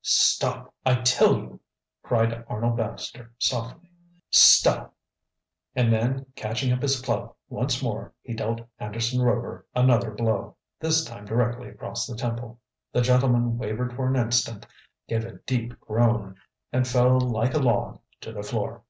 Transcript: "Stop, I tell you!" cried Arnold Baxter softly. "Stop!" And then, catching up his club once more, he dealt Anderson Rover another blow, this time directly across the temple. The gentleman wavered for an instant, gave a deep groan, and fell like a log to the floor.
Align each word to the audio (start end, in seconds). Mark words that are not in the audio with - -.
"Stop, 0.00 0.72
I 0.86 1.02
tell 1.02 1.36
you!" 1.36 1.60
cried 2.02 2.46
Arnold 2.48 2.78
Baxter 2.78 3.30
softly. 3.38 3.90
"Stop!" 4.30 4.94
And 5.74 5.92
then, 5.92 6.24
catching 6.34 6.72
up 6.72 6.80
his 6.80 6.98
club 7.02 7.34
once 7.50 7.82
more, 7.82 8.14
he 8.22 8.32
dealt 8.32 8.62
Anderson 8.78 9.20
Rover 9.20 9.66
another 9.74 10.10
blow, 10.10 10.56
this 10.80 11.04
time 11.04 11.26
directly 11.26 11.68
across 11.68 12.06
the 12.06 12.16
temple. 12.16 12.58
The 12.90 13.02
gentleman 13.02 13.58
wavered 13.58 13.94
for 13.94 14.08
an 14.08 14.16
instant, 14.16 14.64
gave 15.08 15.26
a 15.26 15.40
deep 15.40 15.78
groan, 15.80 16.36
and 16.72 16.88
fell 16.88 17.20
like 17.20 17.52
a 17.52 17.58
log 17.58 18.00
to 18.22 18.32
the 18.32 18.42
floor. 18.42 18.84